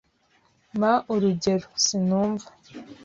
Mpa 0.77 0.93
urugero. 1.13 1.67
Sinumva. 1.83 2.47